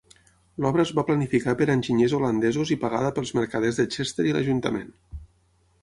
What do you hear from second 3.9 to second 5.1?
Chester i l'ajuntament.